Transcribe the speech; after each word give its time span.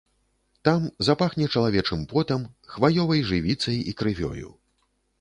Там 0.67 0.87
запахне 1.07 1.49
чалавечым 1.55 2.03
потам, 2.15 2.49
хваёвай 2.73 3.25
жывіцай 3.31 3.77
і 3.93 3.99
крывёю. 4.01 4.49